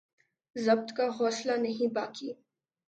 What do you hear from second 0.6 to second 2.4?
ضبط کا حوصلہ نہیں باقی